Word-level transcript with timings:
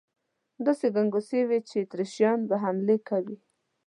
داسې 0.65 0.85
ګنګوسې 0.95 1.39
وې 1.49 1.59
چې 1.69 1.75
اتریشیان 1.79 2.39
به 2.49 2.55
حمله 2.63 2.95
کوي. 3.09 3.37